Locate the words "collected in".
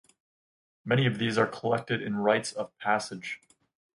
1.45-2.15